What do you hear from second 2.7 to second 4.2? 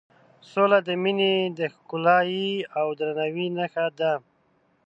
او درناوي نښه ده.